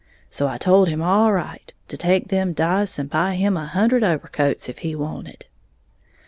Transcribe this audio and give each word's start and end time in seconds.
So 0.31 0.47
I 0.47 0.57
told 0.57 0.89
him 0.89 0.99
all 1.03 1.31
right, 1.31 1.71
to 1.87 1.95
take 1.95 2.29
them 2.29 2.53
dice 2.53 2.97
and 2.97 3.07
buy 3.07 3.35
him 3.35 3.55
a 3.55 3.67
hundred 3.67 4.03
overcoats 4.03 4.67
if 4.67 4.79
he 4.79 4.95
wanted!" 4.95 5.45